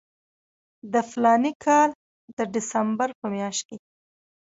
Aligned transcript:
د 0.93 0.95
فلاني 1.09 1.53
کال 1.65 1.89
د 2.37 2.39
ډسمبر 2.53 3.09
په 3.19 3.25
میاشت 3.35 3.61
کې. 3.67 3.77